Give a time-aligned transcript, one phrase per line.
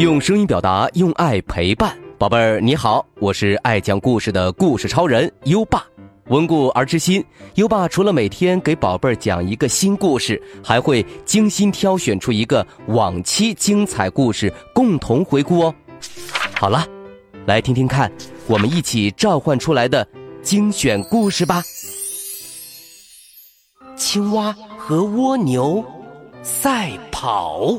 [0.00, 5.84] 用声音表达，用爱陪伴，宝贝儿你好，我是爱讲故事的故事超人优爸。
[6.28, 7.22] 温故而知新，
[7.56, 15.74] 优爸除了每天给宝贝儿讲一个新故事，还会精心挑选出一个往期精彩故事共同回顾哦。
[16.58, 16.82] 好了，
[17.44, 18.10] 来听听看，
[18.46, 20.08] 我们一起召唤出来的
[20.40, 21.62] 精选故事吧。
[23.96, 25.84] 青蛙和蜗牛
[26.42, 27.78] 赛跑。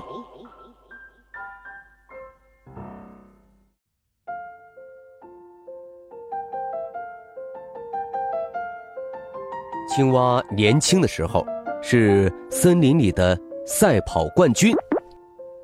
[9.94, 11.46] 青蛙年轻的时候
[11.82, 14.74] 是森林里的赛跑冠军，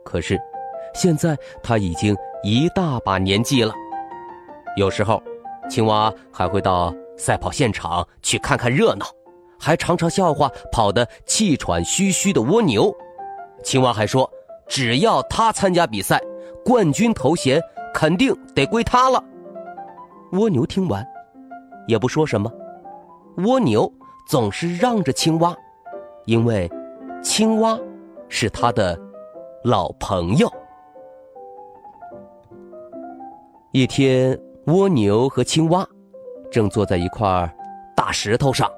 [0.04, 0.38] 可是
[0.94, 2.14] 现在他已经
[2.44, 3.74] 一大把年纪了。
[4.76, 5.24] 有时候，
[5.70, 9.06] 青蛙还会到赛跑现场去看看热闹，
[9.58, 12.94] 还常常笑话跑得气喘吁吁的蜗牛。
[13.64, 14.30] 青蛙还说，
[14.68, 16.22] 只要他参加比赛，
[16.66, 17.62] 冠军头衔
[17.94, 19.24] 肯定得归他了。
[20.34, 21.02] 蜗牛听完，
[21.88, 22.52] 也不说什么。
[23.38, 23.90] 蜗牛。
[24.28, 25.56] 总是让着青蛙，
[26.26, 26.70] 因为
[27.24, 27.80] 青蛙
[28.28, 29.00] 是他的
[29.64, 30.52] 老朋友。
[33.72, 35.88] 一天，蜗牛和青蛙
[36.52, 37.50] 正坐在一块
[37.96, 38.70] 大石头上，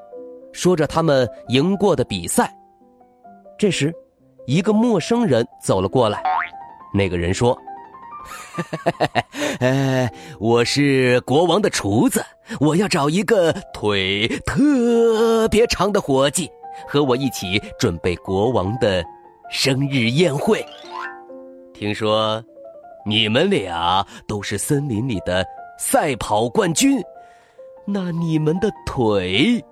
[0.54, 2.56] 说着他们赢过的比赛。
[3.58, 3.92] 这时，
[4.46, 6.22] 一个陌生人走了过来。
[6.94, 7.58] 那个人说
[9.62, 12.24] ：“哎，我是国王的厨子。”
[12.60, 16.50] 我要找一个腿特别长的伙计，
[16.88, 19.04] 和我一起准备国王的
[19.52, 20.66] 生日宴会。
[21.74, 22.44] 听说
[23.06, 25.46] 你们俩都是森林里的
[25.78, 27.02] 赛跑冠军，
[27.86, 29.64] 那你们的腿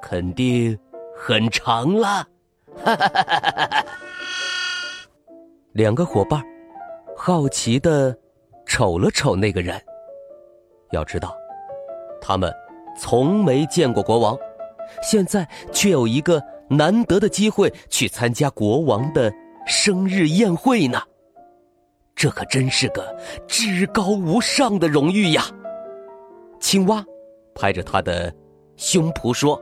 [0.00, 0.78] 肯定
[1.16, 2.26] 很长了。
[2.82, 3.84] 哈哈哈哈哈！
[5.72, 6.42] 两个伙伴
[7.16, 8.16] 好奇的
[8.64, 9.80] 瞅了瞅那个人，
[10.92, 11.36] 要知道。
[12.20, 12.52] 他们
[12.98, 14.36] 从没见过国王，
[15.02, 19.32] 现在却有一个难得的机会去参加国王的
[19.66, 21.00] 生日宴会呢。
[22.14, 23.16] 这可真是个
[23.46, 25.46] 至高无上的荣誉呀！
[26.60, 27.02] 青蛙
[27.54, 28.30] 拍着他的
[28.76, 29.58] 胸脯说：“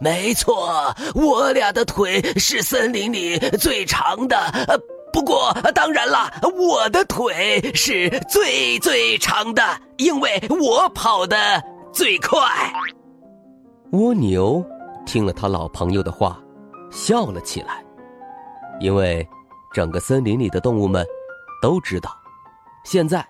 [0.00, 4.36] 没错，我俩的腿是森林里最长的。
[5.18, 9.62] 不过，当然了，我的腿是最最长的，
[9.96, 11.36] 因为我跑的。”
[11.92, 12.38] 最快。
[13.90, 14.64] 蜗牛
[15.04, 16.40] 听了他老朋友的话，
[16.92, 17.84] 笑了起来，
[18.78, 19.26] 因为
[19.72, 21.04] 整个森林里的动物们
[21.60, 22.16] 都知道，
[22.84, 23.26] 现在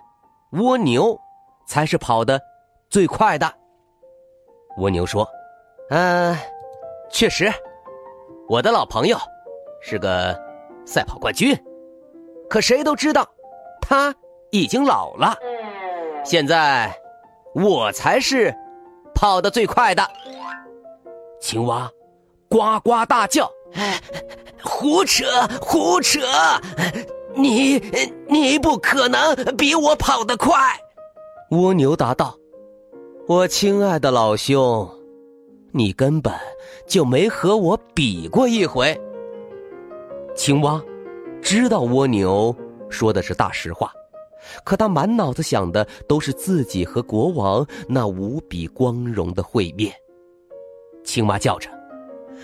[0.51, 1.19] 蜗牛
[1.65, 2.39] 才是跑得
[2.87, 3.51] 最快的。
[4.77, 5.27] 蜗牛说
[5.89, 6.37] ：“嗯，
[7.09, 7.51] 确实，
[8.47, 9.17] 我的老朋友
[9.81, 10.39] 是个
[10.85, 11.57] 赛跑冠军，
[12.49, 13.27] 可谁都知道，
[13.81, 14.13] 他
[14.51, 15.35] 已经老了。
[16.23, 16.93] 现在。”
[17.55, 18.55] 我才是
[19.15, 20.07] 跑得最快的。
[21.41, 21.91] 青蛙
[22.47, 23.51] 呱呱大叫
[24.63, 25.25] ：“胡扯
[25.59, 26.19] 胡扯！
[27.33, 27.79] 你
[28.27, 30.55] 你不可能比我跑得快。”
[31.49, 32.37] 蜗牛答道
[33.27, 34.87] ：“我亲爱的老兄，
[35.71, 36.31] 你根本
[36.87, 38.95] 就没和我比过一回。”
[40.37, 40.79] 青蛙
[41.41, 42.55] 知道蜗牛
[42.89, 43.91] 说的是大实话。
[44.63, 49.93] 可他满脑子想的都是自己和国王那无比光荣的会面。
[51.03, 51.69] 青蛙叫着：“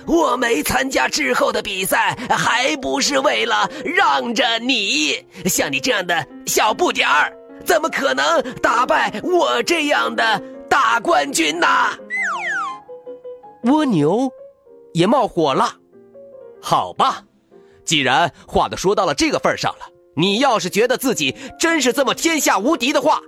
[0.06, 5.26] 我没参加之后的比赛，还不是为了让着你？
[5.46, 11.68] 像你这样的小不点儿，怎么可能打败我这样的大冠军呢？”
[13.64, 14.30] 蜗牛
[14.94, 15.74] 也冒火了。
[16.62, 17.24] 好吧，
[17.86, 19.86] 既然话都说到了这个份上了。
[20.18, 23.20] 你要是觉得自己真是这么天下无敌的话，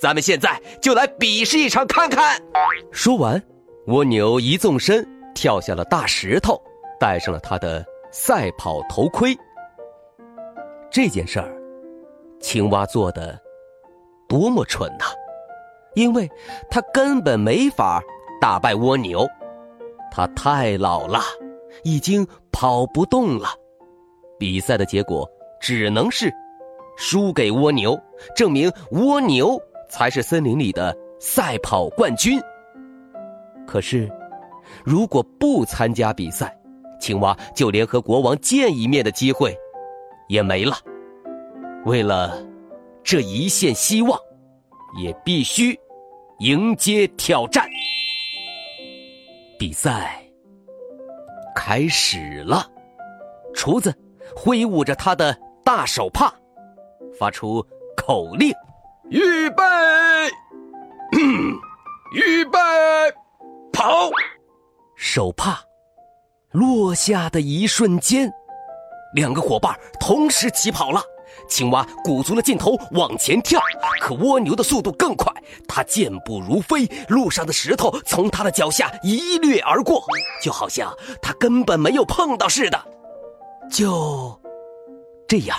[0.00, 2.42] 咱们现在就来比试一场看看。
[2.90, 3.40] 说完，
[3.86, 6.60] 蜗牛一纵身跳下了大石头，
[6.98, 9.36] 戴上了他的赛跑头盔。
[10.90, 11.56] 这件事儿，
[12.40, 13.40] 青蛙做的
[14.28, 15.04] 多么蠢呐！
[15.94, 16.28] 因为
[16.68, 18.02] 他根本没法
[18.40, 19.24] 打败蜗牛，
[20.10, 21.20] 他太老了，
[21.84, 23.50] 已经跑不动了。
[24.38, 25.28] 比赛的结果。
[25.60, 26.30] 只能是
[26.94, 27.98] 输给蜗牛，
[28.36, 29.58] 证明蜗牛
[29.88, 32.38] 才是森林里的赛跑冠军。
[33.66, 34.06] 可是，
[34.84, 36.54] 如果不参加比赛，
[37.00, 39.56] 青蛙就连和国王见一面的机会
[40.28, 40.76] 也没了。
[41.86, 42.46] 为了
[43.02, 44.18] 这一线希望，
[45.02, 45.74] 也必须
[46.40, 47.66] 迎接挑战。
[49.58, 50.22] 比赛
[51.56, 52.70] 开始了，
[53.54, 53.94] 厨子
[54.36, 55.36] 挥舞着他的。
[55.64, 56.30] 大手帕，
[57.18, 57.66] 发出
[57.96, 58.52] 口令
[59.08, 59.62] ：“预备，
[62.12, 62.58] 预备，
[63.72, 64.10] 跑！”
[64.94, 65.58] 手帕
[66.50, 68.30] 落下的一瞬间，
[69.14, 71.00] 两个伙伴同时起跑了。
[71.48, 73.58] 青蛙鼓足了劲头往前跳，
[74.02, 75.32] 可蜗牛的速度更快，
[75.66, 80.04] 它健步如飞，路上的石头从它的脚下一掠而过，
[80.42, 82.78] 就好像它根本没有碰到似的。
[83.70, 84.38] 就
[85.26, 85.58] 这样，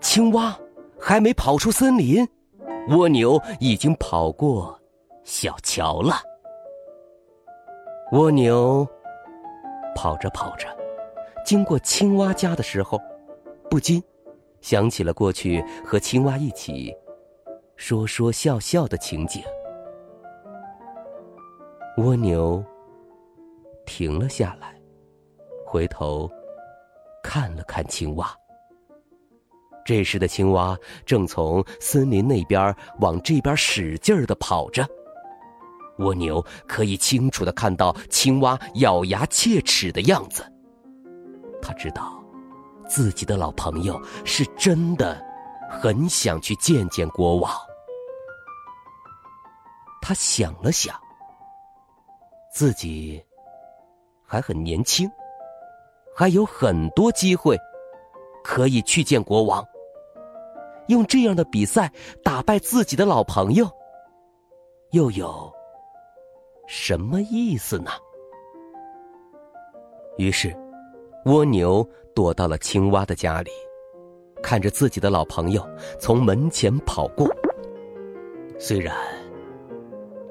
[0.00, 0.58] 青蛙
[0.98, 2.26] 还没跑出森林，
[2.88, 4.78] 蜗牛已经跑过
[5.24, 6.14] 小桥了。
[8.12, 8.86] 蜗牛
[9.94, 10.66] 跑着跑着，
[11.44, 12.98] 经过青蛙家的时候，
[13.68, 14.02] 不禁。
[14.60, 16.94] 想起了过去和青蛙一起
[17.76, 19.42] 说说笑笑的情景，
[21.96, 22.62] 蜗牛
[23.86, 24.78] 停了下来，
[25.64, 26.30] 回头
[27.22, 28.30] 看了看青蛙。
[29.84, 34.86] 这时的青蛙正从森林那边往这边使劲儿的跑着，
[35.98, 40.44] 蜗牛可以清楚的看到青蛙咬牙切齿的样子，
[41.60, 42.16] 他知道。
[42.88, 45.24] 自己的老朋友是真的
[45.70, 47.52] 很想去见见国王。
[50.02, 50.98] 他想了想，
[52.52, 53.24] 自己
[54.26, 55.08] 还很年轻，
[56.20, 57.58] 还有很多机会
[58.44, 59.66] 可以去见国王。
[60.88, 61.90] 用这样的比赛
[62.22, 63.66] 打败自己的老朋友，
[64.90, 65.50] 又有
[66.66, 67.90] 什么意思呢？
[70.18, 70.54] 于是。
[71.24, 73.50] 蜗牛躲到了青蛙的家里，
[74.42, 75.66] 看着自己的老朋友
[75.98, 77.26] 从门前跑过。
[78.58, 78.94] 虽然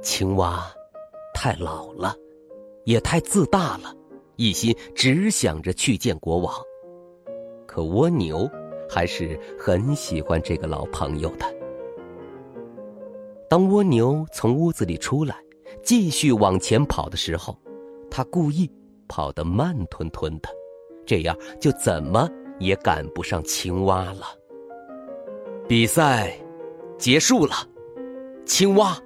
[0.02, 0.68] 青蛙
[1.34, 2.16] 太老了，
[2.86, 3.94] 也太自大了，
[4.40, 6.54] 一心只想着去见国王，
[7.68, 8.50] 可蜗牛
[8.90, 11.46] 还是很喜欢这个老朋友的。
[13.50, 15.36] 当蜗牛从屋子里出来，
[15.84, 17.54] 继续往前跑的时候，
[18.10, 18.72] 他故意
[19.10, 20.48] 跑得慢吞吞的。
[21.06, 24.24] 这样就怎么也赶不上青蛙了。
[25.68, 26.34] 比赛
[26.98, 27.56] 结束了，
[28.46, 28.98] 青蛙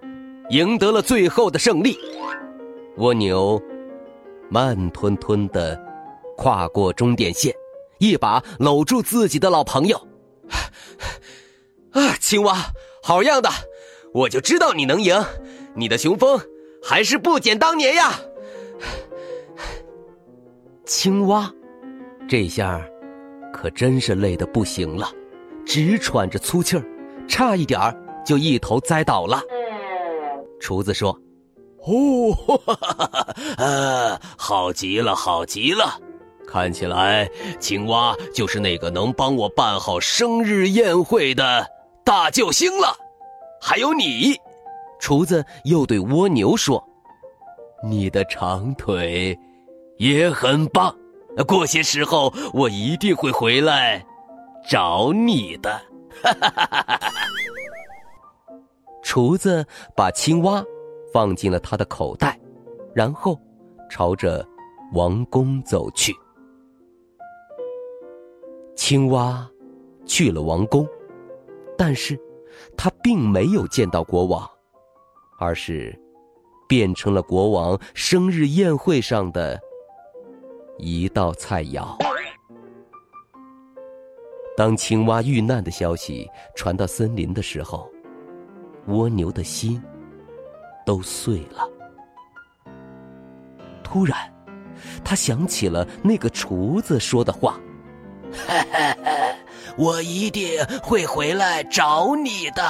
[0.51, 1.97] 赢得了最后的胜利。
[2.97, 3.59] 蜗牛
[4.53, 5.75] 慢吞吞的
[6.37, 7.51] 跨过终点线，
[7.97, 9.97] 一把搂住自己的老朋友。
[11.89, 12.57] 啊，青蛙，
[13.01, 13.49] 好样的！
[14.13, 15.19] 我就知道你能赢，
[15.75, 16.39] 你的雄风
[16.83, 18.11] 还是不减当年呀。
[20.85, 21.51] 青蛙。
[22.29, 22.79] 这下，
[23.51, 25.09] 可真是累得不行了，
[25.65, 26.85] 直喘着粗气儿，
[27.27, 29.41] 差一点儿就一头栽倒了。
[30.59, 31.19] 厨子说
[31.85, 33.27] ：“哦，哈哈哈哈
[33.57, 35.99] 呃，好极了，好极了！
[36.47, 37.27] 看起来
[37.59, 41.65] 青蛙就是那个能帮我办好生日宴会的
[42.05, 42.95] 大救星了。
[43.59, 44.35] 还有你，
[44.99, 46.83] 厨子又对蜗牛说
[47.83, 49.37] ：‘你的长腿
[49.97, 50.95] 也很棒。’”
[51.47, 54.05] 过些时候，我一定会回来
[54.69, 55.71] 找你的。
[56.21, 57.11] 哈哈哈哈哈
[59.01, 59.65] 厨子
[59.95, 60.63] 把青蛙
[61.13, 62.39] 放进了他的口袋，
[62.93, 63.39] 然后
[63.89, 64.45] 朝着
[64.93, 66.13] 王宫走去。
[68.75, 69.47] 青蛙
[70.05, 70.87] 去了王宫，
[71.77, 72.19] 但是
[72.75, 74.49] 他并没有见到国王，
[75.37, 75.97] 而是
[76.67, 79.59] 变成了国王生日宴会上的。
[80.79, 81.95] 一道菜肴。
[84.57, 87.87] 当青蛙遇难的消息传到森林的时候，
[88.87, 89.81] 蜗牛的心
[90.85, 91.69] 都碎了。
[93.83, 94.17] 突然，
[95.03, 97.59] 他想起了那个厨子说的话
[99.77, 102.63] ：“我一定会回来找你的。”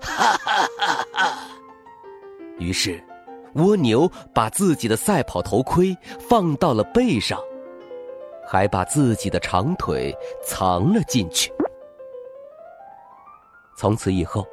[0.00, 1.38] 哈哈哈哈
[2.58, 3.02] 于是。
[3.56, 7.38] 蜗牛把自己的赛跑头盔放到了背上，
[8.48, 11.52] 还把自己的长腿藏了进去。
[13.76, 14.46] 从此以后，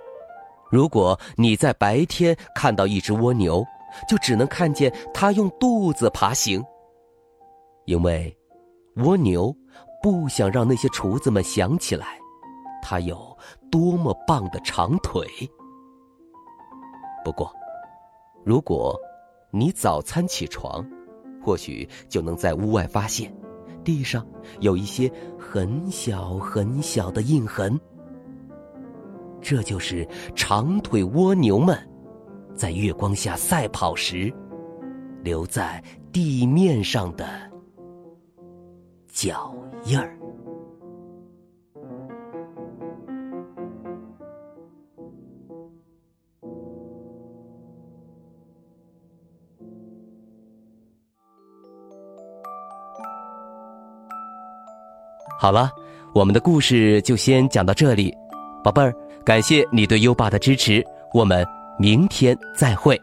[0.69, 3.65] 如果你在白天看到一只蜗牛，
[4.07, 6.63] 就只能看见它用肚子爬行，
[7.85, 8.35] 因为
[8.97, 9.55] 蜗牛
[10.01, 12.17] 不想让那些厨子们想起来
[12.81, 13.37] 它有
[13.71, 15.27] 多么棒的长腿。
[17.23, 17.51] 不过。
[18.45, 18.97] 如果，
[19.51, 20.83] 你早餐起床，
[21.43, 23.31] 或许就能在屋外发现，
[23.83, 24.25] 地上
[24.61, 27.77] 有一些很小很小的印痕。
[29.41, 31.77] 这就是长腿蜗牛们
[32.55, 34.31] 在月光下赛跑时
[35.23, 35.81] 留在
[36.11, 37.25] 地面上的
[39.07, 39.55] 脚
[39.85, 40.15] 印儿。
[55.39, 55.71] 好了
[56.13, 58.13] 我们的故事就先讲到这里
[58.61, 58.93] 宝贝儿。
[59.23, 60.83] 感谢你对优爸的支持，
[61.13, 61.45] 我们
[61.77, 62.99] 明天再会。